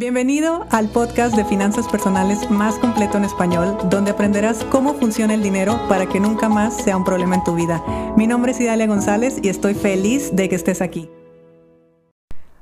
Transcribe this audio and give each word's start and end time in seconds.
Bienvenido 0.00 0.66
al 0.70 0.88
podcast 0.88 1.36
de 1.36 1.44
finanzas 1.44 1.86
personales 1.86 2.50
más 2.50 2.78
completo 2.78 3.18
en 3.18 3.24
español, 3.26 3.76
donde 3.90 4.12
aprenderás 4.12 4.64
cómo 4.64 4.94
funciona 4.94 5.34
el 5.34 5.42
dinero 5.42 5.78
para 5.90 6.08
que 6.08 6.18
nunca 6.18 6.48
más 6.48 6.74
sea 6.74 6.96
un 6.96 7.04
problema 7.04 7.34
en 7.34 7.44
tu 7.44 7.54
vida. 7.54 7.84
Mi 8.16 8.26
nombre 8.26 8.52
es 8.52 8.60
Idalia 8.62 8.86
González 8.86 9.36
y 9.42 9.50
estoy 9.50 9.74
feliz 9.74 10.34
de 10.34 10.48
que 10.48 10.54
estés 10.54 10.80
aquí. 10.80 11.10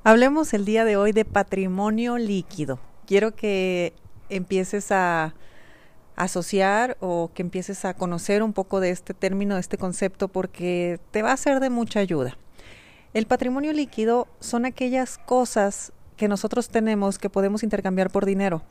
Hablemos 0.02 0.52
el 0.52 0.64
día 0.64 0.84
de 0.84 0.96
hoy 0.96 1.12
de 1.12 1.24
patrimonio 1.24 2.18
líquido. 2.18 2.80
Quiero 3.06 3.36
que 3.36 3.92
empieces 4.30 4.90
a 4.90 5.32
asociar 6.16 6.96
o 6.98 7.30
que 7.34 7.42
empieces 7.42 7.84
a 7.84 7.94
conocer 7.94 8.42
un 8.42 8.52
poco 8.52 8.80
de 8.80 8.90
este 8.90 9.14
término, 9.14 9.54
de 9.54 9.60
este 9.60 9.78
concepto, 9.78 10.26
porque 10.26 10.98
te 11.12 11.22
va 11.22 11.30
a 11.30 11.36
ser 11.36 11.60
de 11.60 11.70
mucha 11.70 12.00
ayuda. 12.00 12.36
El 13.14 13.26
patrimonio 13.26 13.72
líquido 13.72 14.26
son 14.40 14.66
aquellas 14.66 15.18
cosas 15.18 15.92
que 16.18 16.28
nosotros 16.28 16.68
tenemos 16.68 17.18
que 17.18 17.30
podemos 17.30 17.62
intercambiar 17.62 18.10
por 18.10 18.26
dinero. 18.26 18.62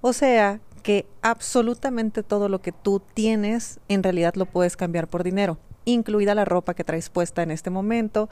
O 0.00 0.14
sea, 0.14 0.60
que 0.82 1.06
absolutamente 1.20 2.22
todo 2.22 2.48
lo 2.48 2.60
que 2.60 2.72
tú 2.72 3.02
tienes 3.12 3.80
en 3.88 4.02
realidad 4.02 4.34
lo 4.36 4.46
puedes 4.46 4.76
cambiar 4.76 5.08
por 5.08 5.24
dinero, 5.24 5.58
incluida 5.84 6.34
la 6.34 6.44
ropa 6.44 6.74
que 6.74 6.84
traes 6.84 7.10
puesta 7.10 7.42
en 7.42 7.50
este 7.50 7.70
momento, 7.70 8.28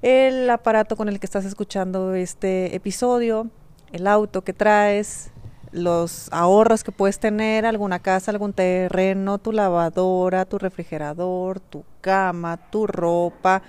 el 0.00 0.48
aparato 0.48 0.96
con 0.96 1.08
el 1.08 1.18
que 1.18 1.26
estás 1.26 1.44
escuchando 1.44 2.14
este 2.14 2.74
episodio, 2.76 3.48
el 3.92 4.06
auto 4.06 4.42
que 4.42 4.52
traes, 4.52 5.30
los 5.72 6.28
ahorros 6.30 6.84
que 6.84 6.92
puedes 6.92 7.18
tener, 7.18 7.64
alguna 7.64 7.98
casa, 7.98 8.30
algún 8.30 8.52
terreno, 8.52 9.38
tu 9.38 9.52
lavadora, 9.52 10.44
tu 10.44 10.58
refrigerador, 10.58 11.58
tu 11.58 11.84
cama, 12.00 12.58
tu 12.70 12.86
ropa, 12.86 13.62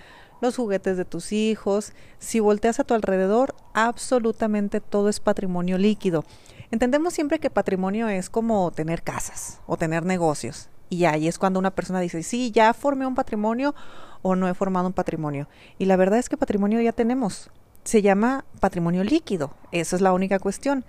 los 0.43 0.55
juguetes 0.57 0.97
de 0.97 1.05
tus 1.05 1.31
hijos. 1.31 1.93
Si 2.19 2.39
volteas 2.39 2.79
a 2.79 2.83
tu 2.83 2.93
alrededor, 2.93 3.55
absolutamente 3.73 4.79
todo 4.81 5.09
es 5.09 5.19
patrimonio 5.19 5.79
líquido. 5.79 6.23
Entendemos 6.69 7.13
siempre 7.13 7.39
que 7.39 7.49
patrimonio 7.49 8.07
es 8.09 8.29
como 8.29 8.69
tener 8.71 9.01
casas 9.01 9.61
o 9.65 9.77
tener 9.77 10.05
negocios. 10.05 10.69
Y 10.89 11.05
ahí 11.05 11.27
es 11.27 11.39
cuando 11.39 11.59
una 11.59 11.71
persona 11.71 11.99
dice, 11.99 12.21
sí, 12.21 12.51
ya 12.51 12.73
formé 12.73 13.07
un 13.07 13.15
patrimonio 13.15 13.73
o 14.21 14.35
no 14.35 14.47
he 14.47 14.53
formado 14.53 14.85
un 14.85 14.93
patrimonio. 14.93 15.47
Y 15.79 15.85
la 15.85 15.95
verdad 15.95 16.19
es 16.19 16.29
que 16.29 16.37
patrimonio 16.37 16.81
ya 16.81 16.91
tenemos. 16.91 17.49
Se 17.83 18.01
llama 18.01 18.45
patrimonio 18.59 19.03
líquido. 19.03 19.53
Esa 19.71 19.95
es 19.95 20.01
la 20.01 20.13
única 20.13 20.39
cuestión 20.39 20.85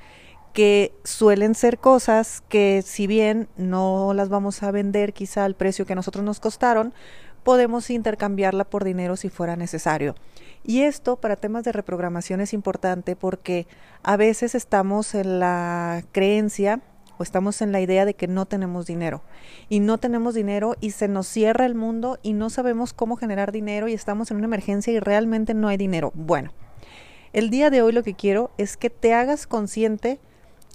que 0.53 0.95
suelen 1.03 1.55
ser 1.55 1.79
cosas 1.79 2.43
que 2.49 2.83
si 2.85 3.07
bien 3.07 3.49
no 3.57 4.15
las 4.15 4.29
vamos 4.29 4.63
a 4.63 4.71
vender 4.71 5.13
quizá 5.13 5.45
al 5.45 5.55
precio 5.55 5.85
que 5.85 5.97
nosotros 5.97 6.25
nos 6.25 6.39
costaron, 6.39 6.95
podemos 7.45 7.91
intercambiarla 7.91 8.65
por 8.65 8.83
dinero 8.83 9.17
si 9.17 9.29
fuera 9.29 9.55
necesario. 9.55 10.17
Y 10.65 10.83
esto 10.83 11.17
para 11.17 11.37
temas 11.37 11.63
de 11.63 11.73
reprogramación 11.73 12.41
es 12.41 12.55
importante 12.55 13.15
porque 13.15 13.67
a 14.03 14.17
veces 14.17 14.55
estamos 14.55 15.15
en 15.15 15.39
la 15.39 16.03
creencia 16.11 16.81
o 17.19 17.23
estamos 17.23 17.63
en 17.63 17.71
la 17.71 17.81
idea 17.81 18.07
de 18.07 18.15
que 18.15 18.27
no 18.27 18.47
tenemos 18.47 18.87
dinero 18.87 19.23
y 19.69 19.81
no 19.81 19.99
tenemos 19.99 20.35
dinero 20.35 20.75
y 20.81 20.93
se 20.93 21.07
nos 21.07 21.29
cierra 21.29 21.67
el 21.67 21.75
mundo 21.75 22.19
y 22.23 22.33
no 22.33 22.51
sabemos 22.51 22.93
cómo 22.93 23.17
generar 23.17 23.53
dinero 23.53 23.87
y 23.89 23.93
estamos 23.93 24.31
en 24.31 24.39
una 24.39 24.47
emergencia 24.47 24.93
y 24.93 24.99
realmente 24.99 25.53
no 25.55 25.69
hay 25.69 25.77
dinero. 25.77 26.13
Bueno, 26.15 26.51
el 27.35 27.51
día 27.51 27.69
de 27.69 27.83
hoy 27.83 27.93
lo 27.93 28.03
que 28.03 28.15
quiero 28.15 28.51
es 28.57 28.77
que 28.77 28.91
te 28.91 29.13
hagas 29.13 29.47
consciente 29.47 30.19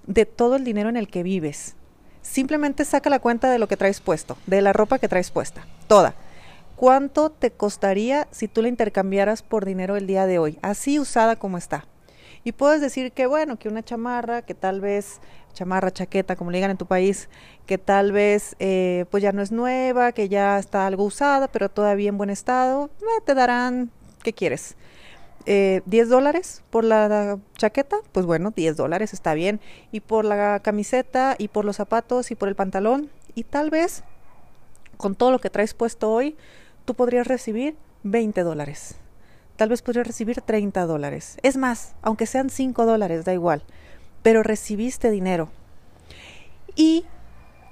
de 0.06 0.26
todo 0.26 0.56
el 0.56 0.64
dinero 0.64 0.88
en 0.90 0.98
el 0.98 1.08
que 1.08 1.24
vives. 1.24 1.76
Simplemente 2.22 2.86
saca 2.86 3.10
la 3.10 3.20
cuenta 3.20 3.50
de 3.50 3.58
lo 3.58 3.68
que 3.68 3.76
traes 3.76 4.02
puesto, 4.02 4.38
de 4.46 4.62
la 4.62 4.72
ropa 4.72 5.00
que 5.00 5.08
traes 5.08 5.32
puesta, 5.32 5.66
toda 5.88 6.14
¿Cuánto 6.80 7.30
te 7.30 7.52
costaría 7.52 8.30
si 8.32 8.48
tú 8.48 8.62
la 8.62 8.70
intercambiaras 8.70 9.44
por 9.44 9.66
dinero 9.66 9.98
el 9.98 10.08
día 10.08 10.26
de 10.26 10.40
hoy, 10.40 10.58
así 10.62 10.98
usada 10.98 11.36
como 11.36 11.58
está? 11.58 11.84
Y 12.46 12.54
puedes 12.54 12.80
decir 12.80 13.12
que 13.12 13.28
bueno, 13.28 13.60
que 13.60 13.68
una 13.68 13.84
chamarra, 13.84 14.44
que 14.44 14.54
tal 14.54 14.80
vez 14.80 15.20
chamarra, 15.52 15.92
chaqueta, 15.92 16.38
como 16.38 16.52
le 16.52 16.60
digan 16.60 16.72
en 16.72 16.78
tu 16.78 16.86
país, 16.86 17.28
que 17.66 17.78
tal 17.78 18.14
vez 18.14 18.56
eh, 18.60 19.04
pues 19.12 19.22
ya 19.22 19.34
no 19.34 19.42
es 19.42 19.52
nueva, 19.52 20.14
que 20.14 20.30
ya 20.30 20.58
está 20.58 20.88
algo 20.88 21.04
usada, 21.04 21.50
pero 21.50 21.68
todavía 21.68 22.08
en 22.08 22.18
buen 22.18 22.30
estado, 22.30 22.90
eh, 23.02 23.22
te 23.26 23.34
darán, 23.34 23.92
¿qué 24.24 24.32
quieres? 24.32 24.78
Eh, 25.46 25.82
10 25.86 26.08
dólares 26.08 26.64
por 26.70 26.86
la 26.86 27.40
chaqueta, 27.58 27.98
pues 28.14 28.26
bueno, 28.26 28.54
10 28.56 28.78
dólares 28.78 29.12
está 29.12 29.34
bien. 29.34 29.60
Y 29.92 30.00
por 30.00 30.24
la 30.24 30.62
camiseta, 30.62 31.36
y 31.38 31.50
por 31.50 31.66
los 31.66 31.76
zapatos, 31.76 32.32
y 32.32 32.36
por 32.36 32.48
el 32.48 32.56
pantalón, 32.56 33.10
y 33.36 33.44
tal 33.44 33.70
vez 33.70 34.06
con 34.96 35.16
todo 35.16 35.32
lo 35.32 35.40
que 35.40 35.50
traes 35.50 35.74
puesto 35.74 36.10
hoy, 36.10 36.38
tú 36.90 36.96
podrías 36.96 37.28
recibir 37.28 37.76
20 38.02 38.42
dólares. 38.42 38.96
Tal 39.58 39.70
vez 39.70 39.84
podrías 39.84 40.08
recibir 40.08 40.42
30 40.42 40.88
dólares. 40.88 41.38
Es 41.44 41.56
más, 41.56 41.94
aunque 42.02 42.26
sean 42.26 42.50
5 42.50 42.84
dólares, 42.84 43.26
da 43.26 43.32
igual. 43.32 43.62
Pero 44.24 44.42
recibiste 44.42 45.12
dinero. 45.12 45.50
Y 46.76 47.06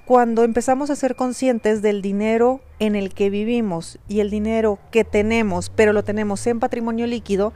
cuando 0.04 0.44
empezamos 0.44 0.88
a 0.90 0.94
ser 0.94 1.16
conscientes 1.16 1.82
del 1.82 2.00
dinero 2.00 2.60
en 2.78 2.94
el 2.94 3.12
que 3.12 3.28
vivimos 3.28 3.98
y 4.06 4.20
el 4.20 4.30
dinero 4.30 4.78
que 4.92 5.02
tenemos, 5.02 5.68
pero 5.68 5.92
lo 5.92 6.04
tenemos 6.04 6.46
en 6.46 6.60
patrimonio 6.60 7.08
líquido, 7.08 7.52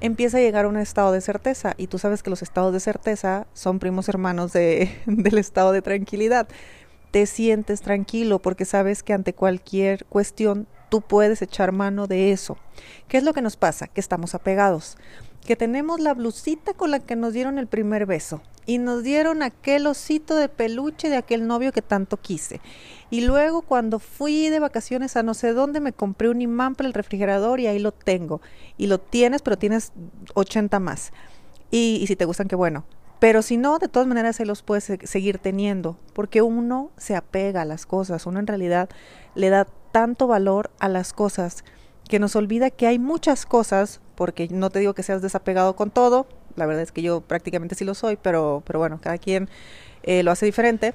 empieza 0.00 0.38
a 0.38 0.40
llegar 0.40 0.64
a 0.64 0.68
un 0.68 0.78
estado 0.78 1.12
de 1.12 1.20
certeza. 1.20 1.74
Y 1.76 1.88
tú 1.88 1.98
sabes 1.98 2.22
que 2.22 2.30
los 2.30 2.40
estados 2.40 2.72
de 2.72 2.80
certeza 2.80 3.46
son 3.52 3.78
primos 3.78 4.08
hermanos 4.08 4.54
de, 4.54 4.88
del 5.04 5.36
estado 5.36 5.72
de 5.72 5.82
tranquilidad. 5.82 6.48
Te 7.10 7.26
sientes 7.26 7.82
tranquilo 7.82 8.38
porque 8.38 8.64
sabes 8.64 9.02
que 9.02 9.12
ante 9.12 9.34
cualquier 9.34 10.06
cuestión 10.06 10.66
tú 10.94 11.00
puedes 11.00 11.42
echar 11.42 11.72
mano 11.72 12.06
de 12.06 12.30
eso. 12.30 12.56
¿Qué 13.08 13.16
es 13.16 13.24
lo 13.24 13.32
que 13.32 13.42
nos 13.42 13.56
pasa? 13.56 13.88
Que 13.88 14.00
estamos 14.00 14.36
apegados, 14.36 14.96
que 15.44 15.56
tenemos 15.56 15.98
la 15.98 16.14
blusita 16.14 16.72
con 16.72 16.92
la 16.92 17.00
que 17.00 17.16
nos 17.16 17.32
dieron 17.32 17.58
el 17.58 17.66
primer 17.66 18.06
beso 18.06 18.42
y 18.64 18.78
nos 18.78 19.02
dieron 19.02 19.42
aquel 19.42 19.88
osito 19.88 20.36
de 20.36 20.48
peluche 20.48 21.08
de 21.08 21.16
aquel 21.16 21.48
novio 21.48 21.72
que 21.72 21.82
tanto 21.82 22.16
quise. 22.16 22.60
Y 23.10 23.22
luego 23.22 23.62
cuando 23.62 23.98
fui 23.98 24.50
de 24.50 24.60
vacaciones 24.60 25.16
a 25.16 25.24
no 25.24 25.34
sé 25.34 25.52
dónde 25.52 25.80
me 25.80 25.92
compré 25.92 26.28
un 26.28 26.40
imán 26.40 26.76
para 26.76 26.86
el 26.86 26.94
refrigerador 26.94 27.58
y 27.58 27.66
ahí 27.66 27.80
lo 27.80 27.90
tengo. 27.90 28.40
Y 28.78 28.86
lo 28.86 29.00
tienes, 29.00 29.42
pero 29.42 29.58
tienes 29.58 29.90
80 30.34 30.78
más. 30.78 31.12
Y, 31.72 32.04
si 32.06 32.14
te 32.14 32.24
gustan, 32.24 32.46
qué 32.46 32.54
bueno. 32.54 32.84
Pero 33.18 33.42
si 33.42 33.56
no, 33.56 33.80
de 33.80 33.88
todas 33.88 34.06
maneras 34.06 34.36
se 34.36 34.46
los 34.46 34.62
puedes 34.62 34.84
seguir 34.84 35.38
teniendo, 35.38 35.98
porque 36.12 36.40
uno 36.40 36.92
se 36.96 37.16
apega 37.16 37.62
a 37.62 37.64
las 37.64 37.84
cosas, 37.84 38.26
uno 38.26 38.38
en 38.38 38.46
realidad 38.46 38.88
le 39.34 39.50
da 39.50 39.66
tanto 39.94 40.26
valor 40.26 40.72
a 40.80 40.88
las 40.88 41.12
cosas 41.12 41.62
que 42.08 42.18
nos 42.18 42.34
olvida 42.34 42.70
que 42.70 42.88
hay 42.88 42.98
muchas 42.98 43.46
cosas, 43.46 44.00
porque 44.16 44.48
no 44.50 44.68
te 44.68 44.80
digo 44.80 44.92
que 44.92 45.04
seas 45.04 45.22
desapegado 45.22 45.76
con 45.76 45.92
todo, 45.92 46.26
la 46.56 46.66
verdad 46.66 46.82
es 46.82 46.90
que 46.90 47.00
yo 47.00 47.20
prácticamente 47.20 47.76
sí 47.76 47.84
lo 47.84 47.94
soy, 47.94 48.18
pero, 48.20 48.64
pero 48.66 48.80
bueno, 48.80 48.98
cada 49.00 49.18
quien 49.18 49.48
eh, 50.02 50.24
lo 50.24 50.32
hace 50.32 50.46
diferente, 50.46 50.94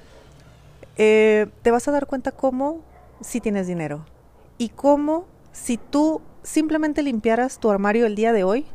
eh, 0.98 1.46
te 1.62 1.70
vas 1.70 1.88
a 1.88 1.92
dar 1.92 2.06
cuenta 2.06 2.30
cómo 2.30 2.82
si 3.22 3.40
tienes 3.40 3.66
dinero 3.66 4.04
y 4.58 4.68
cómo 4.68 5.24
si 5.50 5.78
tú 5.78 6.20
simplemente 6.42 7.02
limpiaras 7.02 7.58
tu 7.58 7.70
armario 7.70 8.04
el 8.04 8.14
día 8.14 8.34
de 8.34 8.44
hoy, 8.44 8.66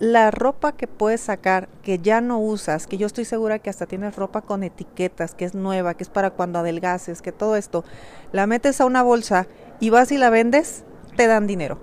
la 0.00 0.30
ropa 0.30 0.72
que 0.72 0.86
puedes 0.86 1.20
sacar, 1.20 1.68
que 1.82 1.98
ya 1.98 2.22
no 2.22 2.40
usas, 2.40 2.86
que 2.86 2.96
yo 2.96 3.06
estoy 3.06 3.26
segura 3.26 3.58
que 3.58 3.68
hasta 3.68 3.84
tienes 3.84 4.16
ropa 4.16 4.40
con 4.40 4.62
etiquetas, 4.62 5.34
que 5.34 5.44
es 5.44 5.54
nueva, 5.54 5.94
que 5.94 6.02
es 6.02 6.08
para 6.08 6.30
cuando 6.30 6.58
adelgaces, 6.58 7.20
que 7.20 7.32
todo 7.32 7.54
esto, 7.54 7.84
la 8.32 8.46
metes 8.46 8.80
a 8.80 8.86
una 8.86 9.02
bolsa 9.02 9.46
y 9.78 9.90
vas 9.90 10.10
y 10.10 10.16
la 10.16 10.30
vendes, 10.30 10.84
te 11.16 11.26
dan 11.26 11.46
dinero. 11.46 11.78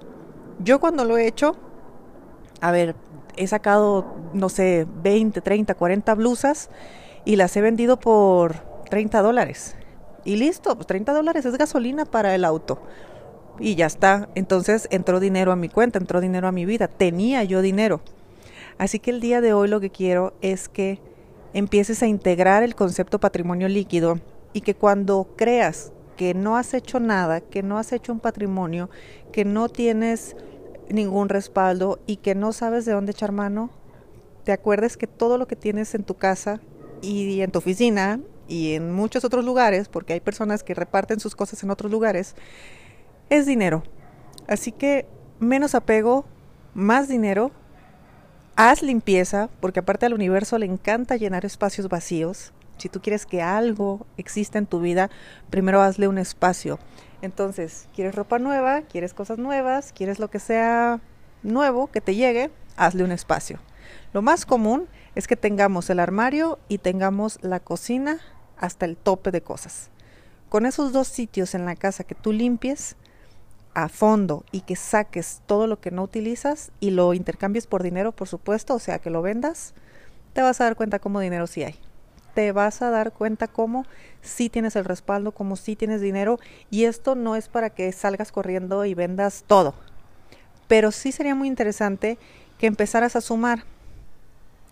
Yo 0.60 0.80
cuando 0.80 1.06
lo 1.06 1.18
he 1.18 1.28
hecho, 1.28 1.56
a 2.60 2.72
ver, 2.72 2.96
he 3.36 3.46
sacado, 3.46 4.16
no 4.34 4.50
sé, 4.50 4.88
20, 5.04 5.40
30, 5.42 5.76
40 5.76 6.16
blusas 6.16 6.72
y 7.24 7.36
las 7.36 7.56
he 7.56 7.62
vendido 7.62 8.00
por 8.00 8.56
30 8.90 9.22
dólares. 9.22 9.76
Y 10.26 10.38
listo, 10.38 10.76
30 10.76 11.12
pues 11.12 11.18
dólares 11.20 11.46
es 11.46 11.56
gasolina 11.56 12.06
para 12.06 12.34
el 12.34 12.46
auto 12.46 12.80
y 13.60 13.76
ya 13.76 13.86
está. 13.86 14.30
Entonces 14.36 14.88
entró 14.92 15.20
dinero 15.20 15.52
a 15.52 15.56
mi 15.56 15.70
cuenta, 15.70 16.00
entró 16.00 16.22
dinero 16.22 16.48
a 16.48 16.52
mi 16.52 16.66
vida, 16.66 16.88
tenía 16.88 17.44
yo 17.44 17.62
dinero. 17.62 18.02
Así 18.78 19.00
que 19.00 19.12
el 19.12 19.20
día 19.20 19.42
de 19.42 19.54
hoy 19.54 19.68
lo 19.68 19.80
que 19.80 19.90
quiero 19.90 20.34
es 20.42 20.70
que 20.70 21.00
empieces 21.54 22.04
a 22.04 22.08
integrar 22.08 22.64
el 22.64 22.76
concepto 22.76 23.20
patrimonio 23.20 23.68
líquido 23.68 24.20
y 24.54 24.62
que 24.62 24.76
cuando 24.76 25.30
creas 25.36 25.92
que 26.16 26.34
no 26.34 26.58
has 26.58 26.74
hecho 26.74 27.00
nada, 27.00 27.42
que 27.42 27.64
no 27.64 27.78
has 27.78 27.92
hecho 27.92 28.12
un 28.12 28.20
patrimonio, 28.20 28.90
que 29.32 29.46
no 29.46 29.70
tienes 29.70 30.36
ningún 30.90 31.30
respaldo 31.30 32.00
y 32.08 32.18
que 32.18 32.36
no 32.36 32.54
sabes 32.54 32.86
de 32.86 32.94
dónde 32.94 33.12
echar 33.12 33.32
mano, 33.32 33.70
te 34.44 34.52
acuerdes 34.52 34.98
que 34.98 35.08
todo 35.08 35.38
lo 35.38 35.48
que 35.48 35.56
tienes 35.56 35.94
en 35.96 36.04
tu 36.04 36.16
casa 36.16 36.62
y 37.02 37.42
en 37.42 37.52
tu 37.52 37.60
oficina 37.60 38.20
y 38.48 38.74
en 38.74 38.92
muchos 38.94 39.26
otros 39.26 39.44
lugares, 39.44 39.90
porque 39.90 40.14
hay 40.14 40.20
personas 40.20 40.64
que 40.64 40.74
reparten 40.74 41.20
sus 41.20 41.36
cosas 41.36 41.62
en 41.64 41.70
otros 41.70 41.92
lugares, 41.92 42.36
es 43.30 43.46
dinero. 43.46 43.84
Así 44.48 44.72
que 44.72 45.08
menos 45.40 45.76
apego, 45.76 46.26
más 46.74 47.08
dinero, 47.08 47.52
haz 48.56 48.82
limpieza, 48.82 49.50
porque 49.60 49.80
aparte 49.80 50.06
al 50.06 50.14
universo 50.14 50.58
le 50.58 50.66
encanta 50.66 51.16
llenar 51.16 51.46
espacios 51.46 51.90
vacíos. 51.90 52.54
Si 52.78 52.90
tú 52.90 53.02
quieres 53.02 53.26
que 53.26 53.42
algo 53.42 54.06
exista 54.18 54.58
en 54.58 54.68
tu 54.68 54.80
vida, 54.80 55.10
primero 55.50 55.82
hazle 55.82 56.08
un 56.08 56.18
espacio. 56.18 56.80
Entonces, 57.22 57.88
¿quieres 57.96 58.16
ropa 58.16 58.38
nueva? 58.38 58.82
¿Quieres 58.84 59.14
cosas 59.14 59.40
nuevas? 59.40 59.92
¿Quieres 59.94 60.20
lo 60.20 60.30
que 60.30 60.40
sea 60.40 61.02
nuevo 61.42 61.88
que 61.88 62.02
te 62.02 62.16
llegue? 62.16 62.52
Hazle 62.76 63.04
un 63.04 63.12
espacio. 63.12 63.60
Lo 64.14 64.22
más 64.22 64.46
común 64.46 64.88
es 65.16 65.28
que 65.28 65.36
tengamos 65.36 65.90
el 65.90 66.00
armario 66.00 66.60
y 66.68 66.78
tengamos 66.78 67.40
la 67.42 67.60
cocina 67.60 68.20
hasta 68.58 68.86
el 68.86 68.96
tope 68.98 69.32
de 69.32 69.42
cosas. 69.42 69.90
Con 70.50 70.66
esos 70.66 70.94
dos 70.94 71.08
sitios 71.08 71.56
en 71.56 71.66
la 71.66 71.76
casa 71.76 72.04
que 72.04 72.16
tú 72.16 72.32
limpies 72.32 72.96
a 73.74 73.90
fondo 73.90 74.44
y 74.52 74.62
que 74.62 74.76
saques 74.76 75.42
todo 75.46 75.68
lo 75.68 75.80
que 75.80 75.92
no 75.92 76.04
utilizas 76.04 76.72
y 76.80 76.92
lo 76.92 77.14
intercambies 77.14 77.68
por 77.68 77.84
dinero, 77.84 78.12
por 78.12 78.28
supuesto, 78.28 78.74
o 78.76 78.80
sea, 78.80 79.00
que 79.00 79.10
lo 79.10 79.22
vendas, 79.22 79.74
te 80.34 80.42
vas 80.42 80.62
a 80.62 80.66
dar 80.66 80.76
cuenta 80.76 81.00
cómo 81.00 81.20
dinero 81.20 81.48
sí 81.48 81.64
hay. 81.64 81.76
Te 82.34 82.52
vas 82.52 82.82
a 82.82 82.90
dar 82.90 83.12
cuenta 83.12 83.48
cómo 83.48 83.86
sí 84.22 84.50
tienes 84.50 84.76
el 84.76 84.86
respaldo, 84.86 85.32
cómo 85.32 85.56
sí 85.56 85.76
tienes 85.76 86.02
dinero 86.02 86.40
y 86.70 86.86
esto 86.86 87.16
no 87.16 87.36
es 87.36 87.50
para 87.50 87.70
que 87.72 87.92
salgas 87.92 88.32
corriendo 88.32 88.86
y 88.86 88.94
vendas 88.94 89.44
todo. 89.48 89.74
Pero 90.68 90.92
sí 90.92 91.12
sería 91.12 91.36
muy 91.36 91.48
interesante 91.48 92.18
que 92.60 92.68
empezaras 92.68 93.16
a 93.16 93.22
sumar. 93.22 93.64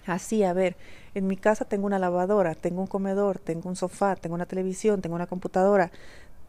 Así, 0.05 0.43
a 0.43 0.53
ver, 0.53 0.75
en 1.15 1.27
mi 1.27 1.37
casa 1.37 1.65
tengo 1.65 1.87
una 1.87 1.97
lavadora, 1.97 2.53
tengo 2.53 2.81
un 2.81 2.87
comedor, 2.87 3.39
tengo 3.39 3.69
un 3.69 3.75
sofá, 3.75 4.15
tengo 4.15 4.35
una 4.35 4.45
televisión, 4.45 5.01
tengo 5.01 5.15
una 5.15 5.27
computadora, 5.27 5.91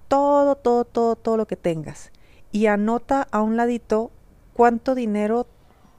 todo, 0.08 0.56
todo, 0.56 0.84
todo, 0.84 1.16
todo 1.16 1.36
lo 1.36 1.46
que 1.46 1.56
tengas. 1.56 2.10
Y 2.56 2.68
anota 2.68 3.28
a 3.32 3.42
un 3.42 3.58
ladito 3.58 4.10
cuánto 4.54 4.94
dinero, 4.94 5.46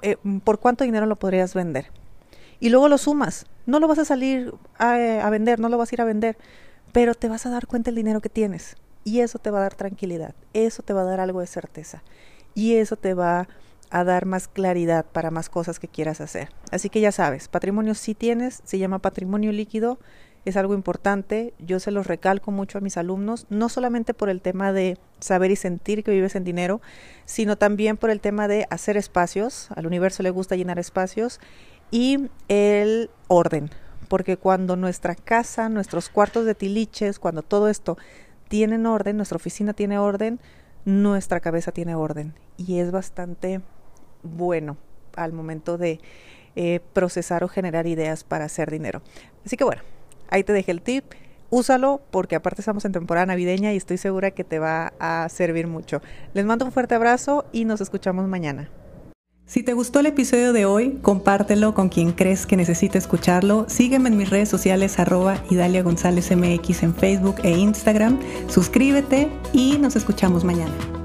eh, 0.01 0.17
por 0.43 0.59
cuánto 0.59 0.85
dinero 0.85 1.05
lo 1.05 1.15
podrías 1.15 1.53
vender. 1.53 1.91
Y 2.59 2.69
luego 2.69 2.89
lo 2.89 2.97
sumas. 2.97 3.45
No 3.67 3.79
lo 3.79 3.87
vas 3.87 3.99
a 3.99 4.05
salir 4.05 4.55
a, 4.79 4.99
eh, 4.99 5.21
a 5.21 5.29
vender, 5.29 5.59
no 5.59 5.69
lo 5.69 5.77
vas 5.77 5.91
a 5.91 5.95
ir 5.95 6.01
a 6.01 6.05
vender, 6.05 6.35
pero 6.93 7.13
te 7.13 7.29
vas 7.29 7.45
a 7.45 7.51
dar 7.51 7.67
cuenta 7.67 7.91
el 7.91 7.95
dinero 7.95 8.21
que 8.21 8.29
tienes. 8.29 8.75
Y 9.03 9.19
eso 9.19 9.37
te 9.37 9.51
va 9.51 9.59
a 9.59 9.61
dar 9.61 9.75
tranquilidad, 9.75 10.33
eso 10.53 10.81
te 10.81 10.93
va 10.93 11.01
a 11.01 11.03
dar 11.03 11.19
algo 11.19 11.41
de 11.41 11.45
certeza. 11.45 12.01
Y 12.55 12.77
eso 12.77 12.95
te 12.95 13.13
va 13.13 13.47
a 13.91 14.03
dar 14.03 14.25
más 14.25 14.47
claridad 14.47 15.05
para 15.05 15.29
más 15.29 15.49
cosas 15.49 15.77
que 15.77 15.87
quieras 15.87 16.21
hacer. 16.21 16.49
Así 16.71 16.89
que 16.89 17.01
ya 17.01 17.11
sabes, 17.11 17.49
patrimonio 17.49 17.93
sí 17.93 18.15
tienes, 18.15 18.63
se 18.65 18.79
llama 18.79 18.97
patrimonio 18.97 19.51
líquido, 19.51 19.99
es 20.49 20.57
algo 20.57 20.73
importante, 20.73 21.53
yo 21.59 21.79
se 21.79 21.91
los 21.91 22.07
recalco 22.07 22.51
mucho 22.51 22.77
a 22.77 22.81
mis 22.81 22.97
alumnos, 22.97 23.45
no 23.49 23.69
solamente 23.69 24.13
por 24.13 24.29
el 24.29 24.41
tema 24.41 24.71
de 24.71 24.97
saber 25.19 25.51
y 25.51 25.55
sentir 25.55 26.03
que 26.03 26.11
vives 26.11 26.35
en 26.35 26.43
dinero, 26.43 26.81
sino 27.25 27.57
también 27.57 27.97
por 27.97 28.09
el 28.09 28.21
tema 28.21 28.47
de 28.47 28.65
hacer 28.69 28.97
espacios, 28.97 29.69
al 29.75 29.87
universo 29.87 30.23
le 30.23 30.29
gusta 30.29 30.55
llenar 30.55 30.79
espacios, 30.79 31.39
y 31.91 32.29
el 32.47 33.09
orden, 33.27 33.69
porque 34.07 34.37
cuando 34.37 34.75
nuestra 34.75 35.15
casa, 35.15 35.69
nuestros 35.69 36.09
cuartos 36.09 36.45
de 36.45 36.55
tiliches, 36.55 37.19
cuando 37.19 37.41
todo 37.41 37.67
esto 37.69 37.97
tienen 38.47 38.85
orden, 38.85 39.17
nuestra 39.17 39.35
oficina 39.35 39.73
tiene 39.73 39.97
orden, 39.97 40.39
nuestra 40.85 41.39
cabeza 41.41 41.71
tiene 41.71 41.95
orden 41.95 42.33
y 42.55 42.79
es 42.79 42.91
bastante 42.91 43.61
bueno 44.23 44.77
al 45.15 45.33
momento 45.33 45.77
de 45.77 45.99
eh, 46.55 46.79
procesar 46.93 47.43
o 47.43 47.49
generar 47.49 47.87
ideas 47.87 48.23
para 48.23 48.45
hacer 48.45 48.71
dinero. 48.71 49.01
Así 49.45 49.57
que 49.57 49.63
bueno, 49.63 49.81
ahí 50.29 50.43
te 50.43 50.53
dejé 50.53 50.71
el 50.71 50.81
tip. 50.81 51.05
Úsalo 51.49 52.01
porque 52.11 52.35
aparte 52.35 52.61
estamos 52.61 52.83
en 52.85 52.91
temporada 52.91 53.25
navideña 53.25 53.73
y 53.73 53.77
estoy 53.77 53.97
segura 53.97 54.31
que 54.31 54.43
te 54.43 54.59
va 54.59 54.93
a 54.99 55.29
servir 55.29 55.67
mucho. 55.67 56.01
Les 56.33 56.45
mando 56.45 56.65
un 56.65 56.71
fuerte 56.71 56.95
abrazo 56.95 57.45
y 57.51 57.65
nos 57.65 57.79
escuchamos 57.79 58.27
mañana. 58.27 58.69
Si 59.45 59.63
te 59.63 59.71
gustó 59.71 60.01
el 60.01 60.07
episodio 60.07 60.51
de 60.51 60.65
hoy, 60.65 60.99
compártelo 61.01 61.73
con 61.73 61.87
quien 61.87 62.11
crees 62.11 62.45
que 62.45 62.57
necesite 62.57 62.97
escucharlo. 62.97 63.65
Sígueme 63.69 64.09
en 64.09 64.17
mis 64.17 64.29
redes 64.29 64.49
sociales 64.49 64.99
arroba 64.99 65.41
Idalia 65.49 65.83
González 65.83 66.35
MX 66.35 66.83
en 66.83 66.93
Facebook 66.93 67.35
e 67.43 67.51
Instagram. 67.51 68.19
Suscríbete 68.49 69.29
y 69.53 69.77
nos 69.77 69.95
escuchamos 69.95 70.43
mañana. 70.43 70.96